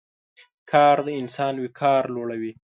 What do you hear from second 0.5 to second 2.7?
کار د انسان وقار لوړوي.